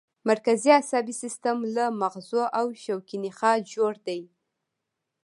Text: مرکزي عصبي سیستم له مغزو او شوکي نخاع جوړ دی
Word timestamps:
مرکزي 0.29 0.71
عصبي 0.81 1.13
سیستم 1.23 1.57
له 1.75 1.85
مغزو 2.01 2.43
او 2.59 2.65
شوکي 2.83 3.17
نخاع 3.25 3.57
جوړ 3.73 3.93
دی 4.07 4.21